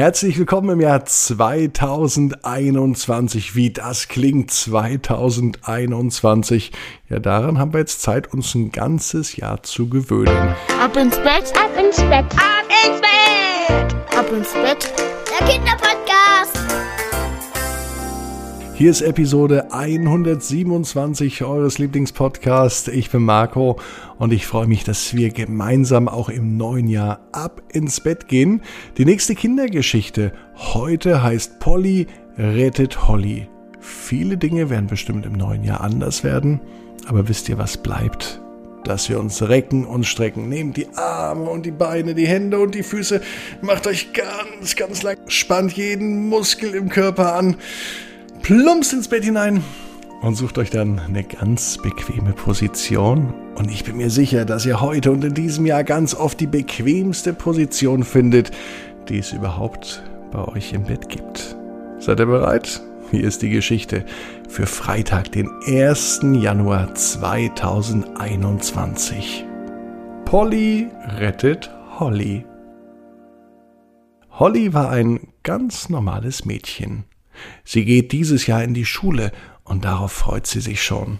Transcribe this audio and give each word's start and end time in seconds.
Herzlich 0.00 0.38
willkommen 0.38 0.70
im 0.70 0.80
Jahr 0.80 1.04
2021. 1.04 3.54
Wie 3.54 3.70
das 3.70 4.08
klingt, 4.08 4.50
2021. 4.50 6.72
Ja, 7.10 7.18
daran 7.18 7.58
haben 7.58 7.74
wir 7.74 7.80
jetzt 7.80 8.00
Zeit, 8.00 8.32
uns 8.32 8.54
ein 8.54 8.72
ganzes 8.72 9.36
Jahr 9.36 9.62
zu 9.62 9.90
gewöhnen. 9.90 10.54
Ab 10.82 10.96
ins 10.96 11.18
Bett, 11.18 11.52
ab 11.54 11.68
ins 11.78 11.98
Bett, 11.98 12.24
ab 12.34 12.64
ins 12.82 13.02
Bett, 13.02 13.94
ab 14.16 14.32
ins 14.32 14.54
Bett. 14.54 14.90
Der 15.38 15.46
Kinderpodcast. 15.46 15.99
Hier 18.80 18.90
ist 18.90 19.02
Episode 19.02 19.74
127 19.74 21.44
eures 21.44 21.76
Lieblingspodcasts. 21.76 22.88
Ich 22.88 23.10
bin 23.10 23.24
Marco 23.24 23.78
und 24.18 24.32
ich 24.32 24.46
freue 24.46 24.68
mich, 24.68 24.84
dass 24.84 25.14
wir 25.14 25.28
gemeinsam 25.28 26.08
auch 26.08 26.30
im 26.30 26.56
neuen 26.56 26.88
Jahr 26.88 27.20
ab 27.32 27.60
ins 27.74 28.00
Bett 28.00 28.26
gehen. 28.26 28.62
Die 28.96 29.04
nächste 29.04 29.34
Kindergeschichte 29.34 30.32
heute 30.56 31.22
heißt 31.22 31.60
Polly 31.60 32.06
rettet 32.38 33.06
Holly. 33.06 33.48
Viele 33.80 34.38
Dinge 34.38 34.70
werden 34.70 34.86
bestimmt 34.86 35.26
im 35.26 35.34
neuen 35.34 35.62
Jahr 35.62 35.82
anders 35.82 36.24
werden, 36.24 36.62
aber 37.06 37.28
wisst 37.28 37.50
ihr, 37.50 37.58
was 37.58 37.76
bleibt? 37.76 38.40
Dass 38.84 39.10
wir 39.10 39.20
uns 39.20 39.42
recken 39.42 39.84
und 39.84 40.06
strecken. 40.06 40.48
Nehmt 40.48 40.78
die 40.78 40.88
Arme 40.96 41.50
und 41.50 41.66
die 41.66 41.70
Beine, 41.70 42.14
die 42.14 42.26
Hände 42.26 42.58
und 42.58 42.74
die 42.74 42.82
Füße, 42.82 43.20
macht 43.60 43.86
euch 43.86 44.14
ganz, 44.14 44.74
ganz 44.74 45.02
lang, 45.02 45.18
spannt 45.26 45.74
jeden 45.74 46.30
Muskel 46.30 46.74
im 46.74 46.88
Körper 46.88 47.34
an 47.34 47.56
plumpst 48.42 48.92
ins 48.92 49.08
Bett 49.08 49.24
hinein 49.24 49.62
und 50.22 50.34
sucht 50.34 50.58
euch 50.58 50.70
dann 50.70 50.98
eine 50.98 51.24
ganz 51.24 51.78
bequeme 51.78 52.32
Position. 52.32 53.32
Und 53.56 53.70
ich 53.70 53.84
bin 53.84 53.96
mir 53.96 54.10
sicher, 54.10 54.44
dass 54.44 54.66
ihr 54.66 54.80
heute 54.80 55.10
und 55.10 55.24
in 55.24 55.34
diesem 55.34 55.66
Jahr 55.66 55.82
ganz 55.84 56.14
oft 56.14 56.38
die 56.40 56.46
bequemste 56.46 57.32
Position 57.32 58.04
findet, 58.04 58.50
die 59.08 59.18
es 59.18 59.32
überhaupt 59.32 60.02
bei 60.30 60.46
euch 60.48 60.72
im 60.72 60.84
Bett 60.84 61.08
gibt. 61.08 61.56
Seid 61.98 62.20
ihr 62.20 62.26
bereit? 62.26 62.80
Hier 63.10 63.24
ist 63.24 63.42
die 63.42 63.50
Geschichte 63.50 64.04
für 64.48 64.66
Freitag, 64.66 65.32
den 65.32 65.50
1. 65.66 66.20
Januar 66.34 66.94
2021. 66.94 69.44
Polly 70.24 70.88
rettet 71.18 71.70
Holly. 71.98 72.44
Holly 74.30 74.72
war 74.72 74.90
ein 74.90 75.32
ganz 75.42 75.88
normales 75.88 76.44
Mädchen. 76.44 77.02
Sie 77.64 77.84
geht 77.84 78.12
dieses 78.12 78.46
Jahr 78.46 78.62
in 78.62 78.74
die 78.74 78.84
Schule 78.84 79.32
und 79.64 79.84
darauf 79.84 80.12
freut 80.12 80.46
sie 80.46 80.60
sich 80.60 80.82
schon. 80.82 81.18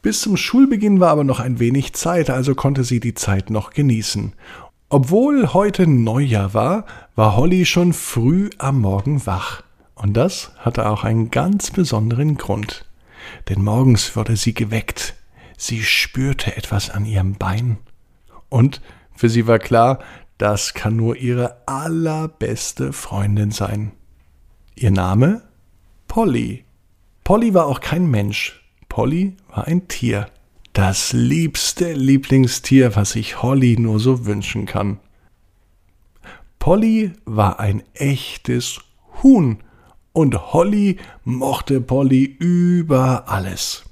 Bis 0.00 0.20
zum 0.20 0.36
Schulbeginn 0.36 1.00
war 1.00 1.10
aber 1.10 1.24
noch 1.24 1.40
ein 1.40 1.58
wenig 1.58 1.92
Zeit, 1.92 2.30
also 2.30 2.54
konnte 2.54 2.84
sie 2.84 3.00
die 3.00 3.14
Zeit 3.14 3.50
noch 3.50 3.70
genießen. 3.70 4.32
Obwohl 4.88 5.52
heute 5.52 5.86
Neujahr 5.86 6.54
war, 6.54 6.86
war 7.14 7.36
Holly 7.36 7.66
schon 7.66 7.92
früh 7.92 8.48
am 8.58 8.80
Morgen 8.80 9.26
wach. 9.26 9.62
Und 9.94 10.16
das 10.16 10.52
hatte 10.58 10.88
auch 10.88 11.04
einen 11.04 11.30
ganz 11.30 11.70
besonderen 11.72 12.36
Grund. 12.36 12.86
Denn 13.48 13.62
morgens 13.62 14.16
wurde 14.16 14.36
sie 14.36 14.54
geweckt. 14.54 15.14
Sie 15.58 15.82
spürte 15.82 16.56
etwas 16.56 16.88
an 16.88 17.04
ihrem 17.04 17.34
Bein. 17.34 17.78
Und 18.48 18.80
für 19.14 19.28
sie 19.28 19.46
war 19.46 19.58
klar, 19.58 19.98
das 20.38 20.72
kann 20.72 20.94
nur 20.94 21.16
ihre 21.16 21.56
allerbeste 21.66 22.92
Freundin 22.92 23.50
sein. 23.50 23.92
Ihr 24.80 24.92
Name? 24.92 25.42
Polly. 26.06 26.64
Polly 27.24 27.52
war 27.52 27.66
auch 27.66 27.80
kein 27.80 28.08
Mensch. 28.08 28.62
Polly 28.88 29.36
war 29.48 29.66
ein 29.66 29.88
Tier. 29.88 30.28
Das 30.72 31.12
liebste 31.12 31.92
Lieblingstier, 31.94 32.94
was 32.94 33.10
sich 33.10 33.42
Holly 33.42 33.76
nur 33.76 33.98
so 33.98 34.24
wünschen 34.24 34.66
kann. 34.66 35.00
Polly 36.60 37.12
war 37.24 37.58
ein 37.58 37.82
echtes 37.94 38.78
Huhn 39.20 39.58
und 40.12 40.52
Holly 40.52 40.98
mochte 41.24 41.80
Polly 41.80 42.24
über 42.24 43.28
alles. 43.28 43.82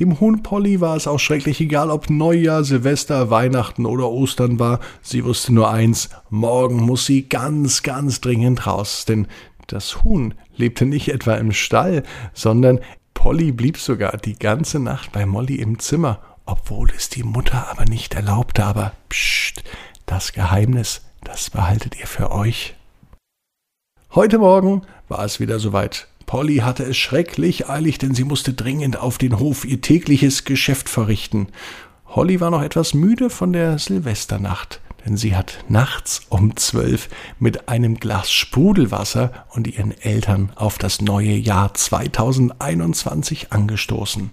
Dem 0.00 0.18
Huhn 0.18 0.42
Polly 0.42 0.80
war 0.80 0.96
es 0.96 1.06
auch 1.06 1.20
schrecklich 1.20 1.60
egal, 1.60 1.90
ob 1.90 2.10
Neujahr, 2.10 2.64
Silvester, 2.64 3.30
Weihnachten 3.30 3.86
oder 3.86 4.10
Ostern 4.10 4.58
war. 4.58 4.80
Sie 5.02 5.24
wusste 5.24 5.54
nur 5.54 5.70
eins, 5.70 6.08
morgen 6.30 6.80
muss 6.82 7.06
sie 7.06 7.28
ganz, 7.28 7.84
ganz 7.84 8.20
dringend 8.20 8.66
raus, 8.66 9.04
denn 9.04 9.28
das 9.66 10.04
Huhn 10.04 10.34
lebte 10.56 10.86
nicht 10.86 11.08
etwa 11.08 11.34
im 11.34 11.52
Stall, 11.52 12.02
sondern 12.32 12.80
Polly 13.14 13.52
blieb 13.52 13.78
sogar 13.78 14.16
die 14.16 14.38
ganze 14.38 14.78
Nacht 14.78 15.12
bei 15.12 15.26
Molly 15.26 15.56
im 15.56 15.78
Zimmer, 15.78 16.20
obwohl 16.46 16.90
es 16.96 17.08
die 17.08 17.22
Mutter 17.22 17.68
aber 17.70 17.84
nicht 17.84 18.14
erlaubte. 18.14 18.64
Aber 18.64 18.92
psst, 19.08 19.64
das 20.06 20.32
Geheimnis, 20.32 21.02
das 21.22 21.50
behaltet 21.50 21.98
ihr 21.98 22.06
für 22.06 22.30
euch. 22.30 22.74
Heute 24.14 24.38
Morgen 24.38 24.82
war 25.08 25.24
es 25.24 25.40
wieder 25.40 25.58
soweit. 25.58 26.08
Polly 26.26 26.58
hatte 26.58 26.84
es 26.84 26.96
schrecklich 26.96 27.68
eilig, 27.68 27.98
denn 27.98 28.14
sie 28.14 28.24
musste 28.24 28.54
dringend 28.54 28.98
auf 28.98 29.18
den 29.18 29.38
Hof 29.38 29.64
ihr 29.64 29.80
tägliches 29.80 30.44
Geschäft 30.44 30.88
verrichten. 30.88 31.48
Holly 32.06 32.40
war 32.40 32.50
noch 32.50 32.62
etwas 32.62 32.94
müde 32.94 33.28
von 33.30 33.52
der 33.52 33.78
Silvesternacht 33.78 34.80
denn 35.04 35.16
sie 35.16 35.36
hat 35.36 35.64
nachts 35.68 36.22
um 36.28 36.56
zwölf 36.56 37.08
mit 37.38 37.68
einem 37.68 37.96
Glas 37.96 38.32
Sprudelwasser 38.32 39.46
und 39.50 39.66
ihren 39.66 39.92
Eltern 40.00 40.52
auf 40.54 40.78
das 40.78 41.00
neue 41.00 41.34
Jahr 41.34 41.74
2021 41.74 43.52
angestoßen. 43.52 44.30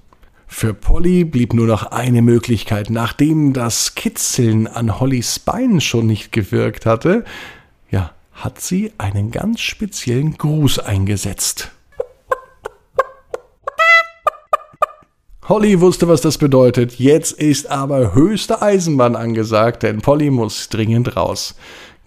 Für 0.47 0.73
Polly 0.73 1.23
blieb 1.23 1.53
nur 1.53 1.65
noch 1.67 1.83
eine 1.91 2.21
Möglichkeit, 2.21 2.89
nachdem 2.89 3.53
das 3.53 3.95
Kitzeln 3.95 4.67
an 4.67 4.99
Hollys 4.99 5.39
Bein 5.39 5.79
schon 5.79 6.07
nicht 6.07 6.31
gewirkt 6.31 6.85
hatte, 6.85 7.23
ja, 7.89 8.11
hat 8.33 8.59
sie 8.59 8.91
einen 8.97 9.31
ganz 9.31 9.61
speziellen 9.61 10.37
Gruß 10.37 10.79
eingesetzt. 10.79 11.71
Holly 15.51 15.81
wusste, 15.81 16.07
was 16.07 16.21
das 16.21 16.37
bedeutet. 16.37 16.97
Jetzt 16.97 17.33
ist 17.33 17.69
aber 17.69 18.15
höchste 18.15 18.61
Eisenbahn 18.61 19.17
angesagt, 19.17 19.83
denn 19.83 19.99
Polly 19.99 20.29
muss 20.29 20.69
dringend 20.69 21.17
raus. 21.17 21.55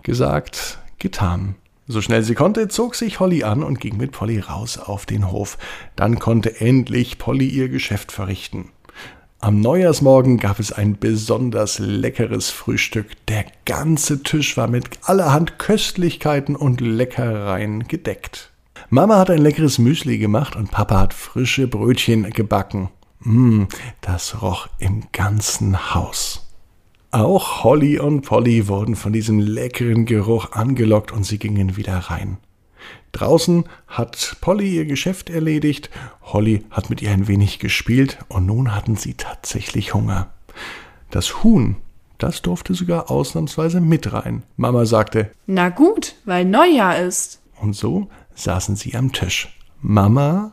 Gesagt, 0.02 0.78
getan. 0.98 1.54
So 1.86 2.00
schnell 2.00 2.22
sie 2.22 2.34
konnte, 2.34 2.68
zog 2.68 2.94
sich 2.94 3.20
Holly 3.20 3.44
an 3.44 3.62
und 3.62 3.80
ging 3.80 3.98
mit 3.98 4.12
Polly 4.12 4.38
raus 4.38 4.78
auf 4.78 5.04
den 5.04 5.30
Hof. 5.30 5.58
Dann 5.94 6.18
konnte 6.18 6.58
endlich 6.58 7.18
Polly 7.18 7.46
ihr 7.46 7.68
Geschäft 7.68 8.12
verrichten. 8.12 8.70
Am 9.40 9.60
Neujahrsmorgen 9.60 10.38
gab 10.38 10.58
es 10.58 10.72
ein 10.72 10.96
besonders 10.98 11.78
leckeres 11.78 12.48
Frühstück. 12.48 13.08
Der 13.28 13.44
ganze 13.66 14.22
Tisch 14.22 14.56
war 14.56 14.68
mit 14.68 14.86
allerhand 15.02 15.58
Köstlichkeiten 15.58 16.56
und 16.56 16.80
Leckereien 16.80 17.88
gedeckt. 17.88 18.52
Mama 18.88 19.18
hat 19.18 19.28
ein 19.28 19.42
leckeres 19.42 19.78
Müsli 19.78 20.16
gemacht 20.16 20.56
und 20.56 20.70
Papa 20.70 20.98
hat 20.98 21.12
frische 21.12 21.66
Brötchen 21.68 22.30
gebacken. 22.30 22.88
Mm, 23.24 23.64
das 24.00 24.42
roch 24.42 24.68
im 24.78 25.04
ganzen 25.12 25.94
Haus. 25.94 26.46
Auch 27.10 27.64
Holly 27.64 27.98
und 27.98 28.22
Polly 28.22 28.68
wurden 28.68 28.96
von 28.96 29.12
diesem 29.12 29.38
leckeren 29.38 30.04
Geruch 30.04 30.52
angelockt 30.52 31.12
und 31.12 31.24
sie 31.24 31.38
gingen 31.38 31.76
wieder 31.76 31.96
rein. 31.96 32.38
Draußen 33.12 33.64
hat 33.86 34.36
Polly 34.40 34.76
ihr 34.76 34.84
Geschäft 34.84 35.30
erledigt, 35.30 35.90
Holly 36.22 36.64
hat 36.70 36.90
mit 36.90 37.00
ihr 37.00 37.12
ein 37.12 37.28
wenig 37.28 37.60
gespielt 37.60 38.18
und 38.28 38.46
nun 38.46 38.74
hatten 38.74 38.96
sie 38.96 39.14
tatsächlich 39.14 39.94
Hunger. 39.94 40.32
Das 41.10 41.42
Huhn, 41.44 41.76
das 42.18 42.42
durfte 42.42 42.74
sogar 42.74 43.10
ausnahmsweise 43.10 43.80
mit 43.80 44.12
rein. 44.12 44.42
Mama 44.56 44.84
sagte, 44.84 45.30
Na 45.46 45.68
gut, 45.68 46.16
weil 46.24 46.44
Neujahr 46.44 46.98
ist. 46.98 47.40
Und 47.60 47.74
so 47.74 48.08
saßen 48.34 48.76
sie 48.76 48.96
am 48.96 49.12
Tisch. 49.12 49.56
Mama, 49.80 50.52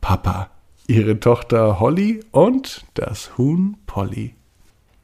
Papa, 0.00 0.50
ihre 0.88 1.20
Tochter 1.20 1.78
Holly 1.80 2.20
und 2.32 2.86
das 2.94 3.36
Huhn 3.36 3.76
Polly. 3.86 4.34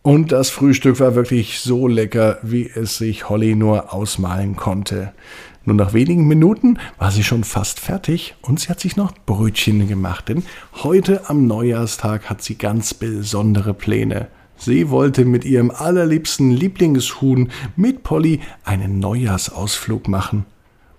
Und 0.01 0.33
das 0.33 0.49
Frühstück 0.49 0.99
war 0.99 1.15
wirklich 1.15 1.61
so 1.61 1.87
lecker, 1.87 2.39
wie 2.43 2.69
es 2.75 2.97
sich 2.97 3.29
Holly 3.29 3.55
nur 3.55 3.93
ausmalen 3.93 4.57
konnte. 4.57 5.13
Nur 5.67 5.77
nach 5.77 5.93
wenigen 5.93 6.27
Minuten 6.27 6.79
war 6.99 7.11
sie 7.11 7.23
schon 7.23 7.45
fast 7.45 7.81
fertig 7.81 8.35
und 8.41 8.61
sie 8.61 8.69
hat 8.69 8.81
sich 8.81 8.97
noch 8.97 9.13
Brötchen 9.27 9.87
gemacht, 9.87 10.31
denn 10.31 10.43
heute 10.83 11.29
am 11.29 11.47
Neujahrstag 11.47 12.31
hat 12.31 12.43
sie 12.43 12.57
ganz 12.57 12.95
besondere 12.95 13.75
Pläne. 13.75 14.29
Sie 14.57 14.89
wollte 14.89 15.27
mit 15.27 15.45
ihrem 15.45 15.71
allerliebsten 15.71 16.51
Lieblingshuhn 16.51 17.51
mit 17.77 18.03
Polly 18.03 18.41
einen 18.65 19.01
Neujahrsausflug 19.01 20.09
machen. 20.09 20.47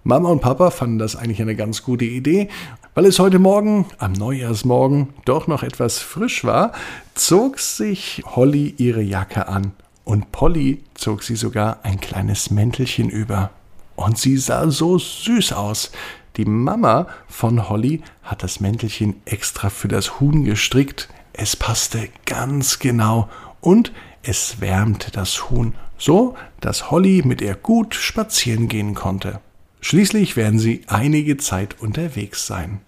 Mama 0.04 0.30
und 0.30 0.42
Papa 0.42 0.70
fanden 0.70 1.00
das 1.00 1.16
eigentlich 1.16 1.42
eine 1.42 1.56
ganz 1.56 1.82
gute 1.82 2.06
Idee. 2.06 2.50
Weil 2.96 3.08
es 3.08 3.20
heute 3.20 3.40
Morgen, 3.40 3.88
am 3.98 4.14
Neujahrsmorgen, 4.14 5.10
doch 5.26 5.48
noch 5.48 5.64
etwas 5.64 6.00
frisch 6.00 6.46
war, 6.46 6.72
zog 7.14 7.60
sich 7.60 8.24
Holly 8.26 8.74
ihre 8.78 9.02
Jacke 9.02 9.50
an 9.50 9.74
und 10.06 10.32
Polly 10.32 10.82
zog 10.94 11.22
sie 11.22 11.36
sogar 11.36 11.80
ein 11.84 12.00
kleines 12.00 12.52
Mäntelchen 12.52 13.10
über. 13.10 13.50
Und 13.98 14.18
sie 14.18 14.38
sah 14.38 14.70
so 14.70 14.98
süß 14.98 15.52
aus. 15.52 15.92
Die 16.38 16.46
Mama 16.46 17.08
von 17.28 17.68
Holly 17.68 18.02
hat 18.24 18.44
das 18.44 18.62
Mäntelchen 18.62 19.22
extra 19.26 19.70
für 19.70 19.90
das 19.90 20.22
Huhn 20.22 20.46
gestrickt. 20.46 21.10
Es 21.34 21.58
passte 21.58 22.08
ganz 22.26 22.80
genau 22.80 23.28
und 23.60 23.92
es 24.24 24.62
wärmte 24.62 25.12
das 25.12 25.50
Huhn 25.50 25.74
so, 25.98 26.36
dass 26.62 26.92
Holly 26.92 27.24
mit 27.26 27.42
ihr 27.42 27.56
gut 27.56 27.94
spazieren 27.94 28.70
gehen 28.70 28.96
konnte. 28.96 29.42
Schließlich 29.88 30.36
werden 30.36 30.58
sie 30.58 30.82
einige 30.88 31.38
Zeit 31.38 31.80
unterwegs 31.80 32.48
sein. 32.48 32.82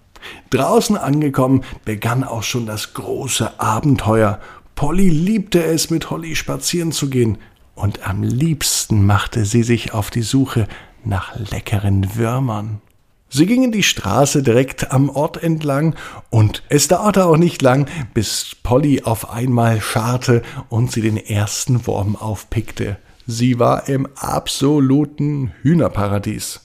Draußen 0.50 0.98
angekommen 0.98 1.64
begann 1.86 2.24
auch 2.24 2.42
schon 2.42 2.66
das 2.66 2.96
große 2.96 3.60
Abenteuer. 3.60 4.40
Polly 4.74 5.08
liebte 5.08 5.64
es, 5.64 5.92
mit 5.92 6.10
Holly 6.10 6.36
spazieren 6.36 6.92
zu 6.92 7.12
gehen, 7.12 7.38
und 7.76 8.08
am 8.08 8.24
liebsten 8.24 9.06
machte 9.06 9.46
sie 9.46 9.62
sich 9.62 9.94
auf 9.94 10.10
die 10.10 10.24
Suche 10.24 10.68
nach 11.06 11.36
leckeren 11.52 12.16
Würmern. 12.16 12.82
Sie 13.30 13.46
gingen 13.46 13.72
die 13.72 13.84
Straße 13.84 14.42
direkt 14.42 14.92
am 14.92 15.12
Ort 15.12 15.44
entlang, 15.44 15.94
und 16.32 16.64
es 16.68 16.88
dauerte 16.88 17.28
auch 17.28 17.38
nicht 17.38 17.62
lang, 17.62 17.88
bis 18.16 18.56
Polly 18.64 19.04
auf 19.04 19.30
einmal 19.30 19.82
scharte 19.82 20.42
und 20.68 20.92
sie 20.92 21.02
den 21.02 21.18
ersten 21.18 21.86
Wurm 21.86 22.16
aufpickte. 22.16 22.98
Sie 23.28 23.60
war 23.60 23.88
im 23.88 24.08
absoluten 24.16 25.52
Hühnerparadies. 25.62 26.62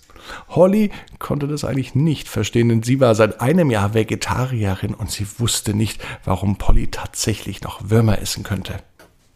Holly 0.48 0.90
konnte 1.18 1.48
das 1.48 1.64
eigentlich 1.64 1.94
nicht 1.94 2.28
verstehen, 2.28 2.68
denn 2.68 2.82
sie 2.82 3.00
war 3.00 3.14
seit 3.14 3.40
einem 3.40 3.70
Jahr 3.70 3.94
Vegetarierin 3.94 4.94
und 4.94 5.10
sie 5.10 5.26
wusste 5.38 5.74
nicht, 5.74 6.02
warum 6.24 6.56
Polly 6.56 6.88
tatsächlich 6.88 7.62
noch 7.62 7.90
Würmer 7.90 8.20
essen 8.20 8.42
könnte. 8.42 8.78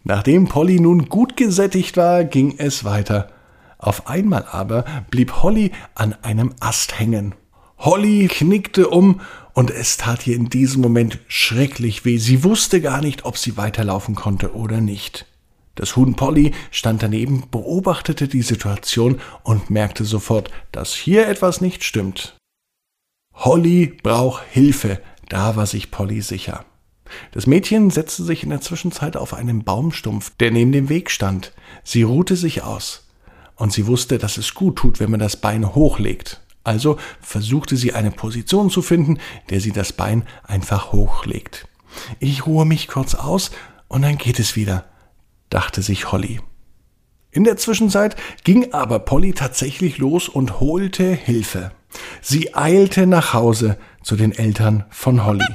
Nachdem 0.04 0.46
Polly 0.46 0.78
nun 0.78 1.08
gut 1.08 1.36
gesättigt 1.36 1.96
war, 1.96 2.24
ging 2.24 2.54
es 2.58 2.84
weiter. 2.84 3.30
Auf 3.78 4.08
einmal 4.08 4.46
aber 4.50 4.84
blieb 5.10 5.42
Holly 5.42 5.72
an 5.94 6.14
einem 6.22 6.54
Ast 6.60 6.98
hängen. 6.98 7.34
Holly 7.78 8.28
knickte 8.28 8.88
um 8.88 9.20
und 9.52 9.70
es 9.70 9.96
tat 9.96 10.26
ihr 10.26 10.36
in 10.36 10.48
diesem 10.48 10.82
Moment 10.82 11.18
schrecklich 11.28 12.04
weh. 12.04 12.18
Sie 12.18 12.44
wusste 12.44 12.80
gar 12.80 13.00
nicht, 13.00 13.24
ob 13.24 13.36
sie 13.36 13.56
weiterlaufen 13.56 14.14
konnte 14.14 14.54
oder 14.54 14.80
nicht. 14.80 15.26
Das 15.76 15.94
Huhn 15.94 16.14
Polly 16.14 16.52
stand 16.70 17.02
daneben, 17.02 17.44
beobachtete 17.50 18.28
die 18.28 18.42
Situation 18.42 19.20
und 19.44 19.70
merkte 19.70 20.04
sofort, 20.04 20.50
dass 20.72 20.94
hier 20.94 21.28
etwas 21.28 21.60
nicht 21.60 21.84
stimmt. 21.84 22.36
Holly 23.34 23.86
braucht 24.02 24.42
Hilfe, 24.50 25.00
da 25.28 25.54
war 25.54 25.66
sich 25.66 25.90
Polly 25.90 26.22
sicher. 26.22 26.64
Das 27.32 27.46
Mädchen 27.46 27.90
setzte 27.90 28.24
sich 28.24 28.42
in 28.42 28.50
der 28.50 28.62
Zwischenzeit 28.62 29.16
auf 29.16 29.34
einen 29.34 29.64
Baumstumpf, 29.64 30.32
der 30.40 30.50
neben 30.50 30.72
dem 30.72 30.88
Weg 30.88 31.10
stand. 31.10 31.52
Sie 31.84 32.02
ruhte 32.02 32.36
sich 32.36 32.62
aus, 32.62 33.06
und 33.54 33.72
sie 33.72 33.86
wusste, 33.86 34.16
dass 34.16 34.38
es 34.38 34.54
gut 34.54 34.76
tut, 34.76 34.98
wenn 34.98 35.10
man 35.10 35.20
das 35.20 35.36
Bein 35.36 35.74
hochlegt. 35.74 36.40
Also 36.64 36.96
versuchte 37.20 37.76
sie 37.76 37.92
eine 37.92 38.10
Position 38.10 38.70
zu 38.70 38.80
finden, 38.80 39.18
der 39.50 39.60
sie 39.60 39.72
das 39.72 39.92
Bein 39.92 40.24
einfach 40.42 40.92
hochlegt. 40.92 41.68
Ich 42.18 42.46
ruhe 42.46 42.64
mich 42.64 42.88
kurz 42.88 43.14
aus, 43.14 43.50
und 43.88 44.02
dann 44.02 44.16
geht 44.16 44.40
es 44.40 44.56
wieder 44.56 44.86
dachte 45.50 45.82
sich 45.82 46.12
Holly. 46.12 46.40
In 47.30 47.44
der 47.44 47.56
Zwischenzeit 47.58 48.16
ging 48.44 48.72
aber 48.72 48.98
Polly 48.98 49.34
tatsächlich 49.34 49.98
los 49.98 50.28
und 50.28 50.58
holte 50.58 51.12
Hilfe. 51.12 51.72
Sie 52.22 52.54
eilte 52.54 53.06
nach 53.06 53.34
Hause 53.34 53.76
zu 54.02 54.16
den 54.16 54.32
Eltern 54.32 54.84
von 54.88 55.24
Holly. 55.26 55.44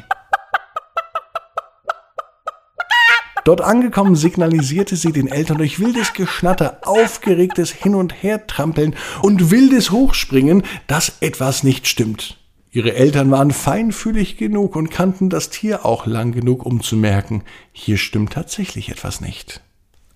Dort 3.45 3.61
angekommen 3.61 4.15
signalisierte 4.15 4.95
sie 4.95 5.11
den 5.11 5.27
Eltern 5.27 5.57
durch 5.57 5.79
wildes 5.79 6.13
Geschnatter, 6.13 6.81
aufgeregtes 6.83 7.71
Hin- 7.71 7.95
und 7.95 8.21
Hertrampeln 8.21 8.95
und 9.23 9.49
wildes 9.49 9.89
Hochspringen, 9.89 10.61
dass 10.85 11.13
etwas 11.21 11.63
nicht 11.63 11.87
stimmt. 11.87 12.37
Ihre 12.69 12.93
Eltern 12.93 13.31
waren 13.31 13.49
feinfühlig 13.51 14.37
genug 14.37 14.75
und 14.75 14.91
kannten 14.91 15.31
das 15.31 15.49
Tier 15.49 15.83
auch 15.83 16.05
lang 16.05 16.31
genug, 16.31 16.65
um 16.65 16.81
zu 16.81 16.95
merken, 16.95 17.43
hier 17.71 17.97
stimmt 17.97 18.33
tatsächlich 18.33 18.89
etwas 18.89 19.19
nicht. 19.19 19.61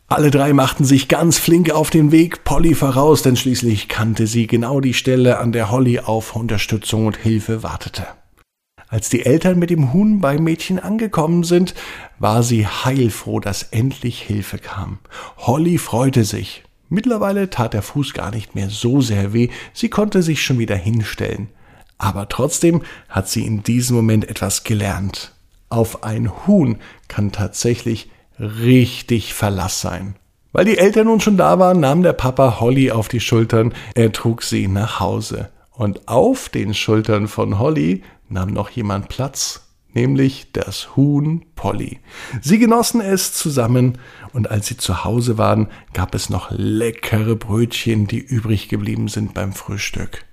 Alle 0.08 0.30
drei 0.30 0.54
machten 0.54 0.86
sich 0.86 1.08
ganz 1.08 1.40
flink 1.40 1.72
auf 1.72 1.90
den 1.90 2.12
Weg, 2.12 2.44
Polly 2.44 2.76
voraus, 2.76 3.24
denn 3.24 3.36
schließlich 3.36 3.88
kannte 3.88 4.28
sie 4.28 4.46
genau 4.46 4.80
die 4.80 4.94
Stelle, 4.94 5.40
an 5.40 5.52
der 5.52 5.72
Holly 5.72 6.00
auf 6.00 6.36
Unterstützung 6.36 7.08
und 7.08 7.18
Hilfe 7.18 7.64
wartete. 7.64 8.06
Als 8.88 9.10
die 9.10 9.26
Eltern 9.26 9.58
mit 9.58 9.72
dem 9.72 9.94
Huhn 9.94 10.22
beim 10.22 10.44
Mädchen 10.44 10.78
angekommen 10.78 11.44
sind, 11.44 11.74
war 12.20 12.44
sie 12.44 12.68
heilfroh, 12.68 13.40
dass 13.40 13.64
endlich 13.64 14.22
Hilfe 14.22 14.60
kam. 14.60 15.00
Holly 15.38 15.80
freute 15.80 16.24
sich. 16.24 16.64
Mittlerweile 16.88 17.50
tat 17.50 17.74
der 17.74 17.82
Fuß 17.82 18.14
gar 18.14 18.30
nicht 18.30 18.54
mehr 18.54 18.70
so 18.70 19.02
sehr 19.02 19.34
weh, 19.34 19.50
sie 19.74 19.90
konnte 19.90 20.22
sich 20.22 20.44
schon 20.44 20.60
wieder 20.60 20.76
hinstellen. 20.76 21.50
Aber 21.98 22.30
trotzdem 22.30 22.84
hat 23.10 23.28
sie 23.28 23.44
in 23.44 23.64
diesem 23.64 23.96
Moment 23.96 24.30
etwas 24.30 24.64
gelernt. 24.64 25.34
Auf 25.70 26.04
ein 26.04 26.32
Huhn 26.46 26.78
kann 27.08 27.32
tatsächlich 27.32 28.12
richtig 28.40 29.34
Verlass 29.34 29.82
sein. 29.82 30.16
Weil 30.52 30.66
die 30.66 30.78
Eltern 30.78 31.08
nun 31.08 31.20
schon 31.20 31.38
da 31.38 31.60
waren, 31.60 31.82
nahm 31.82 32.02
der 32.02 32.14
Papa 32.14 32.60
Holly 32.60 32.92
auf 32.92 33.10
die 33.10 33.20
Schultern, 33.20 33.74
er 33.94 34.12
trug 34.12 34.42
sie 34.42 34.68
nach 34.68 35.00
Hause. 35.00 35.50
Und 35.72 36.08
auf 36.08 36.48
den 36.48 36.74
Schultern 36.74 37.28
von 37.28 37.60
Holly 37.60 38.04
nahm 38.30 38.54
noch 38.54 38.70
jemand 38.70 39.10
Platz, 39.10 39.68
nämlich 39.94 40.54
das 40.54 40.96
Huhn 40.96 41.46
Polly. 41.56 42.00
Sie 42.42 42.58
genossen 42.58 43.02
es 43.02 43.34
zusammen, 43.34 43.98
und 44.32 44.50
als 44.50 44.68
sie 44.68 44.78
zu 44.78 45.04
Hause 45.04 45.38
waren, 45.38 45.68
gab 45.94 46.16
es 46.16 46.30
noch 46.30 46.52
leckere 46.52 47.36
Brötchen, 47.36 48.08
die 48.08 48.20
übrig 48.20 48.70
geblieben 48.70 49.10
sind 49.10 49.34
beim 49.34 49.52
Frühstück. 49.52 50.24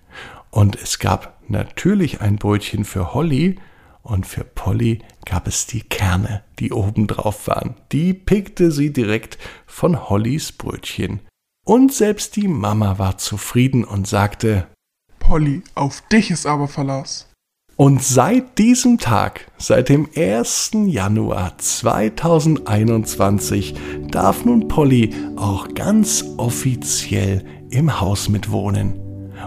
Und 0.50 0.76
es 0.80 0.98
gab 1.00 1.40
natürlich 1.48 2.20
ein 2.20 2.36
Brötchen 2.36 2.84
für 2.84 3.14
Holly, 3.14 3.56
und 4.02 4.26
für 4.26 4.44
Polly 4.44 5.00
gab 5.24 5.46
es 5.46 5.66
die 5.66 5.82
Kerne, 5.82 6.42
die 6.58 6.72
oben 6.72 7.06
drauf 7.06 7.46
waren. 7.46 7.76
Die 7.92 8.14
pickte 8.14 8.72
sie 8.72 8.92
direkt 8.92 9.38
von 9.66 10.08
Hollys 10.08 10.52
Brötchen. 10.52 11.20
Und 11.64 11.92
selbst 11.92 12.34
die 12.36 12.48
Mama 12.48 12.98
war 12.98 13.18
zufrieden 13.18 13.84
und 13.84 14.08
sagte, 14.08 14.66
Polly, 15.20 15.62
auf 15.74 16.02
dich 16.08 16.32
ist 16.32 16.46
aber 16.46 16.66
Verlass. 16.66 17.28
Und 17.76 18.02
seit 18.02 18.58
diesem 18.58 18.98
Tag, 18.98 19.46
seit 19.56 19.88
dem 19.88 20.08
1. 20.14 20.72
Januar 20.86 21.56
2021, 21.58 23.74
darf 24.10 24.44
nun 24.44 24.68
Polly 24.68 25.14
auch 25.36 25.72
ganz 25.74 26.24
offiziell 26.36 27.44
im 27.70 27.98
Haus 28.00 28.28
mitwohnen. 28.28 29.01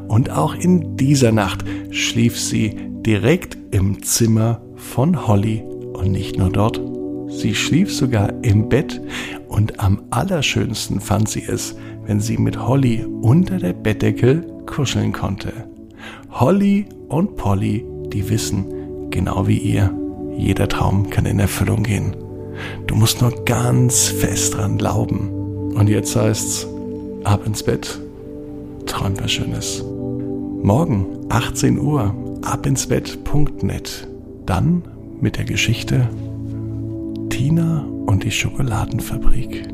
Und 0.07 0.29
auch 0.29 0.55
in 0.55 0.97
dieser 0.97 1.31
Nacht 1.31 1.63
schlief 1.89 2.39
sie 2.39 2.75
direkt 3.05 3.57
im 3.71 4.03
Zimmer 4.03 4.61
von 4.75 5.27
Holly. 5.27 5.63
Und 5.93 6.11
nicht 6.11 6.37
nur 6.37 6.49
dort, 6.49 6.81
sie 7.29 7.55
schlief 7.55 7.93
sogar 7.93 8.33
im 8.43 8.69
Bett 8.69 9.01
und 9.47 9.79
am 9.79 10.01
allerschönsten 10.09 10.99
fand 10.99 11.29
sie 11.29 11.43
es, 11.43 11.75
wenn 12.05 12.19
sie 12.19 12.37
mit 12.37 12.59
Holly 12.67 13.05
unter 13.21 13.57
der 13.57 13.73
Bettdecke 13.73 14.41
kuscheln 14.65 15.13
konnte. 15.13 15.53
Holly 16.31 16.85
und 17.07 17.37
Polly, 17.37 17.85
die 18.07 18.29
wissen, 18.29 19.09
genau 19.09 19.47
wie 19.47 19.57
ihr, 19.57 19.93
jeder 20.37 20.67
Traum 20.67 21.09
kann 21.09 21.25
in 21.25 21.39
Erfüllung 21.39 21.83
gehen. 21.83 22.15
Du 22.87 22.95
musst 22.95 23.21
nur 23.21 23.31
ganz 23.45 24.07
fest 24.07 24.55
dran 24.55 24.77
glauben. 24.77 25.29
Und 25.75 25.87
jetzt 25.87 26.15
heißt's, 26.15 26.67
ab 27.23 27.45
ins 27.45 27.63
Bett, 27.63 27.99
träum 28.85 29.13
was 29.19 29.31
Schönes. 29.31 29.83
Morgen, 30.63 31.05
18 31.29 31.79
Uhr, 31.79 32.13
abinsbett.net. 32.43 34.07
Dann 34.45 34.83
mit 35.21 35.37
der 35.37 35.45
Geschichte 35.45 36.09
Tina 37.29 37.85
und 38.05 38.23
die 38.23 38.31
Schokoladenfabrik. 38.31 39.67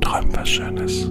Träum 0.00 0.28
was 0.34 0.48
Schönes. 0.48 1.10